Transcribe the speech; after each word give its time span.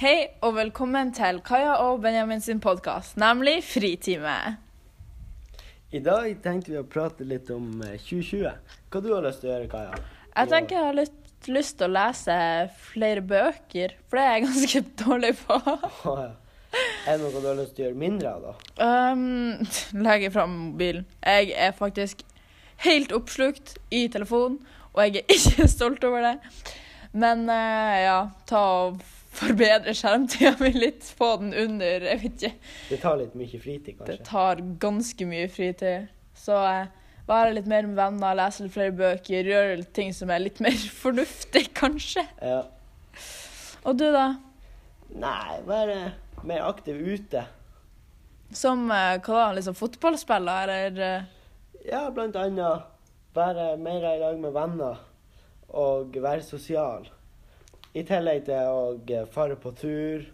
Hei 0.00 0.32
og 0.40 0.54
velkommen 0.56 1.10
til 1.12 1.42
Kaja 1.44 1.74
og 1.84 2.00
Benjamin 2.02 2.40
sin 2.40 2.62
podkast, 2.64 3.18
nemlig 3.20 3.58
Fritime. 3.66 4.56
I 5.92 6.00
dag 6.00 6.30
tenkte 6.42 6.72
vi 6.72 6.78
å 6.80 6.84
prate 6.88 7.26
litt 7.28 7.50
om 7.52 7.82
eh, 7.84 7.98
2020. 8.00 8.72
Hva 8.88 9.02
du 9.04 9.10
har 9.12 9.26
lyst 9.26 9.44
til 9.44 9.50
å 9.50 9.52
gjøre, 9.52 9.68
Kaja? 9.74 10.00
Jeg 10.32 10.50
tenker 10.54 10.78
jeg 10.78 10.88
har 10.88 10.96
litt 10.96 11.50
lyst 11.52 11.76
til 11.76 11.90
å 11.90 11.92
lese 11.98 12.38
flere 12.88 13.26
bøker, 13.34 13.94
for 14.08 14.18
det 14.18 14.24
er 14.24 14.32
jeg 14.32 14.44
ganske 14.48 14.84
dårlig 15.04 15.32
på. 15.44 15.60
Ja. 16.08 16.18
Er 17.04 17.18
det 17.18 17.20
noe 17.26 17.36
du 17.36 17.48
har 17.52 17.60
lyst 17.60 17.76
til 17.76 17.84
å 17.84 17.90
gjøre 17.90 18.02
mindre 18.06 18.32
av, 18.32 18.48
da? 18.48 18.90
Um, 19.12 19.72
legge 20.08 20.32
fram 20.32 20.58
mobilen. 20.72 21.08
Jeg 21.20 21.52
er 21.52 21.76
faktisk 21.76 22.24
helt 22.88 23.12
oppslukt 23.12 23.76
i 23.92 24.06
telefonen, 24.10 24.62
og 24.96 25.04
jeg 25.04 25.20
er 25.20 25.34
ikke 25.36 25.68
stolt 25.70 26.08
over 26.08 26.32
det. 26.32 26.38
Men 27.12 27.44
uh, 27.44 27.98
ja, 28.00 28.20
ta 28.48 28.68
og 28.86 29.02
forbedre 29.42 29.94
skjermtida 29.96 30.54
mi 30.60 30.72
litt. 30.76 31.06
Få 31.18 31.34
den 31.42 31.52
under 31.66 32.06
Jeg 32.08 32.20
vet 32.22 32.34
ikke. 32.40 32.52
Det 32.88 32.98
tar 33.02 33.20
litt 33.20 33.36
mye 33.38 33.62
fritid, 33.62 33.96
kanskje? 33.98 34.16
Det 34.16 34.28
tar 34.28 34.62
ganske 34.82 35.28
mye 35.28 35.48
fritid. 35.52 36.10
Så 36.38 36.58
eh, 36.68 36.90
være 37.28 37.56
litt 37.58 37.68
mer 37.70 37.88
med 37.88 37.98
venner, 37.98 38.38
lese 38.38 38.66
litt 38.66 38.74
flere 38.74 38.94
bøker, 38.96 39.50
gjøre 39.52 39.80
litt 39.82 39.92
ting 39.96 40.12
som 40.16 40.32
er 40.32 40.42
litt 40.44 40.62
mer 40.64 40.78
fornuftig, 41.02 41.68
kanskje. 41.78 42.24
Ja. 42.42 42.62
Og 43.82 43.98
du, 43.98 44.06
da? 44.14 44.28
Nei, 45.12 45.58
være 45.68 45.98
mer 46.48 46.64
aktiv 46.66 46.98
ute. 47.02 47.44
Som 48.52 48.88
eh, 48.92 49.18
hva 49.24 49.38
da? 49.38 49.50
Liksom 49.58 49.76
fotballspiller, 49.78 50.72
eller 50.72 51.06
eh, 51.08 51.30
Ja, 51.88 52.06
blant 52.14 52.36
annet 52.38 52.88
være 53.34 53.72
mer 53.80 54.04
i 54.04 54.18
lag 54.20 54.38
med 54.40 54.52
venner 54.54 55.00
og 55.72 56.16
være 56.20 56.44
sosial. 56.44 57.06
I 57.92 58.02
tillegg 58.08 58.46
til 58.46 58.68
å 58.72 58.84
eh, 59.12 59.26
fare 59.28 59.56
på 59.60 59.74
tur. 59.76 60.24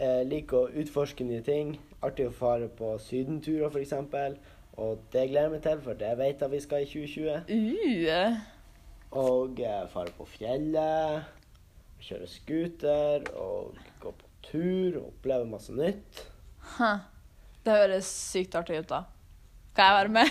Eh, 0.00 0.20
like 0.28 0.56
å 0.56 0.68
utforske 0.82 1.24
nye 1.24 1.40
ting. 1.44 1.78
Artig 2.04 2.26
å 2.28 2.34
fare 2.36 2.68
på 2.76 2.92
sydenturer, 3.00 3.72
f.eks. 3.72 3.94
Og 4.80 5.00
det 5.12 5.26
gleder 5.30 5.46
jeg 5.46 5.54
meg 5.54 5.62
til, 5.64 5.80
for 5.84 6.00
det 6.02 6.10
vet 6.20 6.44
jeg 6.44 6.52
vi 6.52 6.60
skal 6.64 6.84
i 6.84 6.88
2020. 6.88 7.48
uh, 8.12 8.36
Og 9.20 9.60
eh, 9.64 9.80
fare 9.92 10.12
på 10.16 10.28
fjellet, 10.36 11.32
kjøre 12.04 12.28
scooter 12.28 13.26
og 13.40 13.80
gå 14.00 14.12
på 14.20 14.32
tur 14.50 15.00
og 15.00 15.10
oppleve 15.10 15.48
masse 15.48 15.72
nytt. 15.72 16.24
huh. 16.76 17.00
Det 17.64 17.76
høres 17.76 18.08
sykt 18.08 18.54
artig 18.56 18.78
ut, 18.80 18.88
da. 18.88 19.02
Kan 19.76 19.90
jeg 19.90 19.96
være 19.98 20.12
med? 20.16 20.28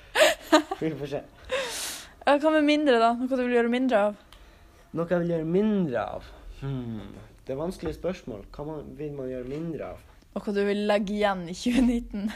Vi 0.82 0.90
får 0.98 1.16
se. 1.16 1.22
Hva 2.26 2.50
med 2.50 2.66
mindre, 2.66 2.98
da? 3.02 3.16
Noe 3.18 3.30
du 3.30 3.42
vil 3.42 3.58
gjøre 3.58 3.70
mindre 3.70 4.06
av? 4.08 4.20
Noe 4.92 5.08
jeg 5.08 5.22
vil 5.22 5.30
gjøre 5.32 5.48
mindre 5.48 6.00
av? 6.04 6.26
Hmm. 6.60 7.14
Det 7.46 7.54
er 7.54 7.58
vanskelige 7.58 7.96
spørsmål. 7.96 8.42
Hva 8.54 8.66
man, 8.68 8.90
vil 8.98 9.14
man 9.16 9.30
gjøre 9.30 9.48
mindre 9.48 9.92
av? 9.94 10.02
Noe 10.34 10.54
du 10.54 10.60
vil 10.68 10.82
legge 10.88 11.14
igjen 11.16 11.46
i 11.48 11.54
2019? 11.56 12.28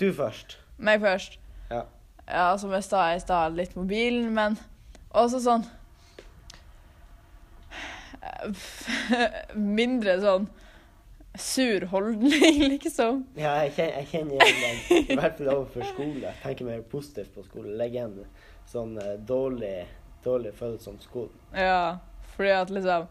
Du 0.00 0.06
først. 0.16 0.58
Meg 0.78 1.02
først. 1.02 1.36
Ja. 1.70 1.82
Ja, 2.30 2.46
som 2.56 2.72
jeg 2.72 2.86
sa 2.86 3.02
i 3.12 3.20
stad, 3.20 3.56
litt 3.58 3.74
mobilen, 3.76 4.30
men 4.32 4.56
også 5.10 5.40
sånn 5.42 5.66
Mindre 9.74 10.14
sånn 10.22 10.46
sur 11.40 11.84
holdning, 11.92 12.62
liksom. 12.74 13.24
Ja, 13.38 13.58
jeg 13.64 13.74
kjenner, 13.76 13.98
jeg 14.00 14.08
kjenner 14.10 14.34
igjen 14.34 14.62
den. 14.62 15.04
I 15.14 15.18
hvert 15.18 15.36
fall 15.38 15.52
overfor 15.52 15.86
skole. 15.92 16.24
Jeg 16.26 16.40
tenker 16.42 16.70
mer 16.70 16.80
positivt 16.90 17.34
på 17.36 17.44
skole. 17.46 17.74
Legg 17.78 17.94
igjen 17.94 18.16
sånn 18.70 18.96
eh, 19.02 19.14
dårlig, 19.26 19.74
dårlig 20.24 20.54
følelse 20.54 20.90
om 20.90 20.98
skolen. 21.02 21.36
Ja, 21.56 21.98
fordi 22.34 22.54
at 22.56 22.70
liksom 22.70 23.06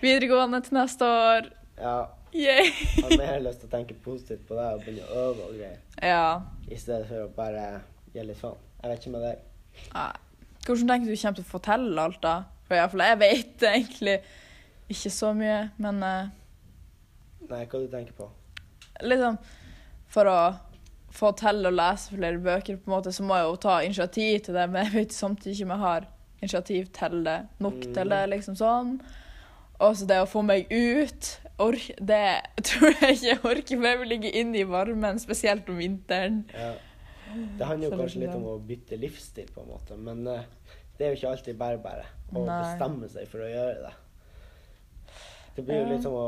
Videregående 0.00 0.60
til 0.60 0.76
neste 0.76 1.06
år. 1.08 1.46
Ja, 1.80 2.04
Yay! 2.36 2.66
jeg 2.68 3.04
har 3.04 3.16
mer 3.16 3.38
lyst 3.46 3.62
til 3.62 3.70
å 3.70 3.72
tenke 3.72 3.94
positivt 4.04 4.42
på 4.48 4.56
det 4.58 4.64
og 4.74 4.82
begynne 4.84 5.06
å 5.06 5.20
øve 5.30 5.46
og 5.46 5.54
greier. 5.56 5.78
Ja. 6.04 6.42
I 6.68 6.76
stedet 6.76 7.06
for 7.08 7.24
å 7.24 7.30
bare 7.32 7.62
gjøre 8.12 8.26
litt 8.28 8.40
faen. 8.40 8.58
Jeg 8.82 8.90
vet 8.90 9.00
ikke 9.00 9.12
med 9.14 9.24
deg. 9.24 9.46
Nei. 9.94 10.10
Hvordan 10.66 10.90
tenker 10.90 11.06
du 11.08 11.14
du 11.14 11.20
kommer 11.22 11.38
til 11.38 11.46
å 11.46 11.62
til 11.68 12.02
alt, 12.02 12.18
da? 12.26 12.34
For 12.66 12.76
i 12.76 12.80
hvert 12.82 12.92
fall 12.92 13.04
jeg 13.06 13.20
vet 13.22 13.66
egentlig 13.70 14.16
ikke 14.92 15.12
så 15.14 15.30
mye, 15.38 15.60
men 15.82 16.02
uh, 16.02 16.34
Nei, 17.46 17.62
hva 17.62 17.80
du 17.80 17.88
tenker 17.90 18.16
på? 18.18 18.28
liksom 19.06 19.38
For 20.12 20.28
å 20.30 20.38
få 21.16 21.30
til 21.38 21.68
å 21.68 21.72
lese 21.72 22.12
flere 22.12 22.42
bøker, 22.42 22.76
på 22.76 22.90
en 22.90 22.96
måte, 22.98 23.14
så 23.14 23.24
må 23.24 23.38
jeg 23.38 23.48
jo 23.48 23.56
ta 23.64 23.78
initiativ 23.86 24.44
til 24.44 24.58
det, 24.58 24.66
men 24.68 24.84
jeg 24.84 24.94
vet 24.98 25.16
samtidig 25.16 25.56
ikke 25.56 25.68
om 25.70 25.74
jeg 25.76 25.84
har 25.86 26.08
initiativ 26.42 26.90
til 26.96 27.22
det. 27.26 27.38
Nok 27.64 27.80
til 27.94 28.12
det, 28.12 28.22
liksom 28.32 28.56
sånn. 28.58 28.96
Og 29.80 29.96
så 29.98 30.06
det 30.08 30.22
å 30.22 30.28
få 30.28 30.40
meg 30.46 30.70
ut 30.72 31.32
ork, 31.60 31.90
Det 32.00 32.24
tror 32.68 32.92
jeg 33.00 33.16
ikke 33.16 33.28
jeg 33.28 33.40
orker, 33.44 33.76
for 33.76 33.88
jeg 33.90 34.00
vil 34.02 34.12
ligge 34.14 34.32
inne 34.40 34.60
i 34.60 34.68
varmen, 34.68 35.20
spesielt 35.20 35.68
om 35.72 35.78
vinteren. 35.80 36.42
Ja. 36.52 36.72
Det 37.58 37.66
handler 37.68 37.90
jo 37.90 37.98
kanskje 37.98 38.22
litt 38.22 38.34
om 38.36 38.44
å 38.48 38.56
bytte 38.62 38.96
livsstil, 39.00 39.48
på 39.52 39.64
en 39.64 39.70
måte. 39.72 39.96
Men 40.00 40.26
eh, 40.30 40.44
det 40.96 41.06
er 41.06 41.12
jo 41.14 41.18
ikke 41.20 41.30
alltid 41.34 41.56
bare 41.60 41.80
bare 41.82 42.04
å 42.32 42.44
Nei. 42.46 42.58
bestemme 42.62 43.08
seg 43.12 43.28
for 43.32 43.44
å 43.44 43.48
gjøre 43.50 43.86
det. 43.86 43.94
Det 45.56 45.64
blir 45.64 45.78
jo 45.80 45.84
litt 45.88 46.02
som 46.04 46.12
å 46.12 46.24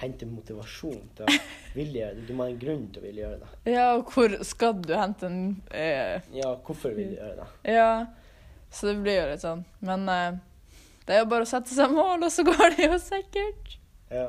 hente 0.00 0.26
motivasjon 0.26 1.02
til 1.18 1.28
å 1.30 1.34
ville 1.78 2.00
gjøre 2.00 2.16
det. 2.18 2.24
Du 2.26 2.34
må 2.34 2.46
ha 2.48 2.50
en 2.50 2.58
grunn 2.62 2.88
til 2.90 3.02
å 3.02 3.06
ville 3.06 3.22
gjøre 3.22 3.38
det. 3.44 3.50
Ja, 3.76 3.84
og 3.98 4.10
hvor 4.14 4.34
skal 4.46 4.74
du 4.82 4.94
hente 4.98 5.28
en 5.30 5.42
eh, 5.70 6.18
Ja, 6.34 6.56
hvorfor 6.66 6.94
vil 6.98 7.12
du 7.14 7.20
gjøre 7.20 7.44
det? 7.44 7.76
Ja, 7.76 7.92
så 8.72 8.88
det 8.88 8.96
blir 9.04 9.20
jo 9.20 9.28
litt 9.30 9.44
sånn. 9.44 9.62
Men 9.84 10.08
eh, 10.08 10.40
det 11.06 11.16
er 11.16 11.22
jo 11.24 11.30
bare 11.32 11.46
å 11.46 11.50
sette 11.50 11.74
seg 11.74 11.92
mål, 11.92 12.24
og 12.24 12.32
så 12.32 12.44
går 12.46 12.76
det 12.76 12.88
jo 12.88 12.98
sikkert. 13.02 13.76
Ja. 14.12 14.28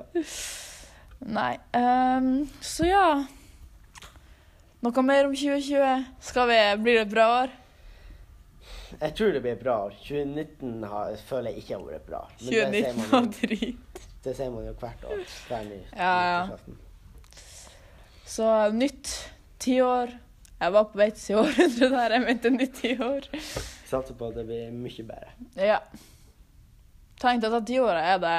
Nei. 1.38 1.56
Um, 1.72 2.31
så 2.64 2.88
ja. 2.90 3.08
Noe 4.84 5.04
mer 5.08 5.30
om 5.30 5.36
2020? 5.36 6.08
Skal 6.20 6.50
vi, 6.50 6.58
Blir 6.84 7.00
det 7.00 7.06
et 7.06 7.14
bra 7.14 7.28
år? 7.44 7.54
Jeg 9.00 9.16
tror 9.18 9.31
det 9.34 9.42
blir 9.42 9.56
bra. 9.59 9.78
år. 9.86 9.96
2019 10.04 10.84
har, 10.92 11.16
føler 11.28 11.54
jeg 11.54 11.64
ikke 11.64 11.78
har 11.78 11.86
vært 11.88 12.10
bra. 12.10 12.22
Men 12.42 12.50
2019 12.52 12.98
man 13.00 13.12
var 13.14 13.30
drit. 13.40 14.02
Det 14.24 14.36
ser 14.38 14.52
man 14.54 14.68
jo 14.68 14.74
hvert 14.80 15.08
år. 15.10 15.24
Hver 15.48 15.64
ny 15.68 15.80
Ja, 15.98 16.14
ja. 16.28 16.58
Så 18.34 18.50
nytt 18.74 19.10
tiår. 19.64 20.14
Jeg 20.63 20.72
var 20.72 20.84
på 20.88 21.00
vei 21.00 21.09
til 21.12 21.41
århundre 21.41 21.90
der 21.91 22.13
jeg 22.16 22.24
mente 22.24 22.50
nytt 22.53 22.78
år. 23.03 23.25
Satser 23.90 24.16
på 24.16 24.29
at 24.29 24.38
det 24.40 24.46
blir 24.47 24.69
mye 24.72 25.03
bedre. 25.09 25.34
Ja. 25.59 25.79
Tenk 27.19 27.44
at 27.44 27.66
tiåret 27.68 28.03
er 28.13 28.22
det 28.24 28.38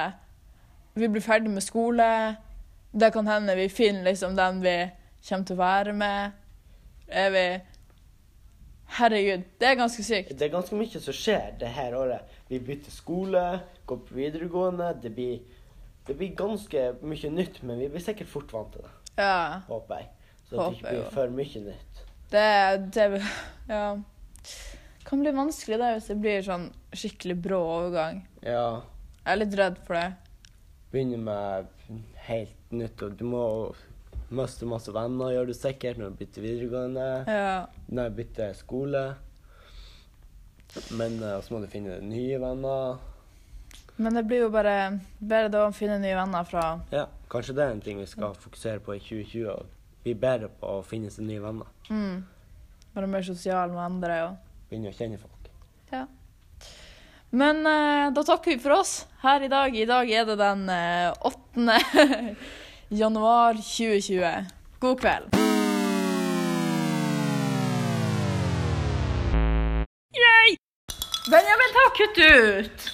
Vi 0.95 1.09
blir 1.09 1.25
ferdig 1.25 1.51
med 1.51 1.63
skole. 1.63 2.07
Det 2.93 3.11
kan 3.13 3.27
hende 3.27 3.57
vi 3.59 3.69
finner 3.69 4.07
liksom 4.07 4.37
den 4.39 4.63
vi 4.63 4.77
kommer 5.29 5.45
til 5.45 5.57
å 5.57 5.61
være 5.61 5.93
med. 5.93 6.33
Er 7.09 7.31
vi 7.35 7.45
Herregud, 8.95 9.45
det 9.59 9.69
er 9.69 9.75
ganske 9.75 10.05
sykt. 10.07 10.33
Det 10.39 10.47
er 10.47 10.53
ganske 10.53 10.77
mye 10.79 11.01
som 11.03 11.17
skjer 11.17 11.57
det 11.61 11.73
her 11.75 11.97
året. 11.99 12.35
Vi 12.49 12.61
bytter 12.63 12.93
skole, 12.95 13.43
går 13.87 14.01
på 14.07 14.15
videregående. 14.15 14.93
Det 15.03 15.11
blir, 15.17 15.41
det 16.07 16.17
blir 16.17 16.37
ganske 16.39 16.85
mye 17.03 17.31
nytt, 17.33 17.63
men 17.63 17.81
vi 17.81 17.89
blir 17.91 18.05
sikkert 18.05 18.31
fort 18.31 18.53
vant 18.55 18.73
til 18.73 18.87
det. 18.87 18.93
Ja. 19.19 19.61
Håper 19.67 19.99
jeg. 19.99 20.11
Så 20.47 20.57
det 20.57 20.77
ikke 20.77 20.93
blir 20.93 21.11
for 21.17 21.35
mye 21.35 21.65
nytt. 21.67 22.05
Det, 22.31 22.91
det 22.95 23.23
Ja. 23.69 23.99
kan 25.05 25.21
bli 25.21 25.31
vanskelig 25.33 25.79
da, 25.79 25.93
hvis 25.95 26.07
det 26.11 26.17
blir 26.21 26.43
sånn 26.43 26.71
skikkelig 26.97 27.37
brå 27.45 27.59
overgang. 27.61 28.23
Ja. 28.43 28.83
Jeg 29.25 29.33
er 29.33 29.41
litt 29.41 29.55
redd 29.59 29.79
for 29.87 29.95
det. 29.95 30.13
Begynne 30.93 31.19
med 31.19 31.67
helt 32.29 32.73
nytt, 32.73 33.03
og 33.03 33.17
du 33.19 33.25
må 33.29 33.45
miste 34.35 34.67
masse 34.67 34.93
venner, 34.95 35.31
gjør 35.35 35.47
du 35.47 35.55
sikkert, 35.55 35.99
når 36.01 36.11
du 36.15 36.19
bytter 36.25 36.43
videregående. 36.45 37.07
Ja. 37.29 37.67
Når 37.89 38.11
du 38.11 38.17
bytter 38.23 38.55
skole. 38.59 39.05
Men 40.99 41.21
eh, 41.23 41.41
så 41.45 41.55
må 41.55 41.61
du 41.63 41.69
finne 41.71 42.01
nye 42.03 42.39
venner. 42.43 42.97
Men 43.97 44.17
det 44.19 44.25
blir 44.27 44.41
jo 44.43 44.51
bare 44.51 44.99
bedre 45.21 45.53
da 45.55 45.67
å 45.69 45.75
finne 45.75 46.01
nye 46.03 46.17
venner 46.19 46.43
fra 46.49 46.65
Ja, 46.91 47.05
kanskje 47.31 47.55
det 47.55 47.63
er 47.63 47.75
en 47.77 47.83
ting 47.85 48.01
vi 48.03 48.09
skal 48.11 48.35
fokusere 48.35 48.81
på 48.83 48.97
i 48.97 48.99
2020. 48.99 49.69
og 50.05 50.09
Bli 50.11 50.13
bedre 50.21 50.49
på 50.61 50.69
å 50.69 50.83
finne 50.85 51.09
seg 51.11 51.25
nye 51.25 51.41
venner. 51.41 51.67
mm, 51.89 52.25
Være 52.95 53.07
mer 53.09 53.23
sosial 53.25 53.71
med 53.73 53.81
andre. 53.81 54.19
og 54.29 54.37
Begynne 54.69 54.91
å 54.93 54.97
kjenne 54.97 55.17
folk. 55.19 55.49
Ja. 55.93 56.05
Men 57.33 57.65
eh, 57.67 58.11
da 58.15 58.23
takker 58.23 58.53
vi 58.53 58.59
for 58.63 58.77
oss 58.77 59.07
her 59.23 59.43
i 59.43 59.49
dag. 59.49 59.75
I 59.75 59.87
dag 59.89 60.11
er 60.11 60.25
det 60.29 60.37
den 60.39 60.69
eh, 60.69 61.11
8. 61.25 62.37
januar 63.01 63.55
2020. 63.55 64.53
God 64.81 65.01
kveld. 65.01 65.33
Yay! 70.15 70.57
Benjamin, 71.31 71.73
ta 71.75 71.85
kutt 71.97 72.19
ut! 72.19 72.94